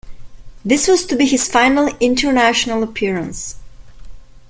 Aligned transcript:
This 0.65 0.87
was 0.87 1.05
to 1.05 1.15
be 1.15 1.27
his 1.27 1.47
final 1.47 1.85
international 1.99 2.81
appearance. 2.81 3.57